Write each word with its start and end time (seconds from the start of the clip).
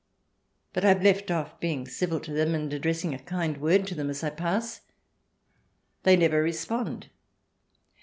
But 0.73 0.83
I 0.83 0.87
have 0.89 1.03
left 1.03 1.29
off 1.29 1.59
being 1.59 1.87
civil 1.87 2.19
to 2.21 2.31
them 2.33 2.55
and 2.55 2.73
addressing 2.73 3.13
a 3.13 3.19
kind 3.19 3.57
word 3.57 3.85
to 3.85 3.93
them 3.93 4.09
as 4.09 4.23
I 4.23 4.31
pass. 4.31 4.81
They 6.01 6.17
never 6.17 6.41
respond. 6.41 7.11